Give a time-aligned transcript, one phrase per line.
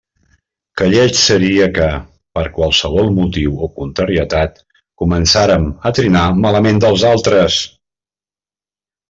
[0.79, 1.89] Que lleig seria que,
[2.37, 4.57] per qualsevol motiu o contrarietat,
[5.03, 7.61] començàrem a trinar malament dels altres!